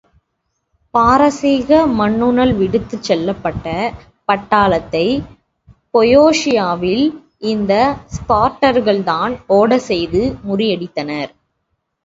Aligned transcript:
பாரசீக 0.93 1.67
மன்னனுல் 1.89 2.53
விடுத்துச் 2.53 3.03
செல்லப்பட்ட 3.03 3.67
பட்டாளத்தைப் 4.29 5.27
பொயோஷியாவில் 5.93 7.05
இந்த 7.45 7.71
ஸ்பார்ட்டர்கள்தான் 8.15 9.35
ஓடச் 9.53 9.87
செய்து 9.89 10.23
முறியடித்தனர். 10.47 11.31